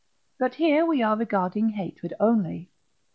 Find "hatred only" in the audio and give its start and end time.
1.73-2.71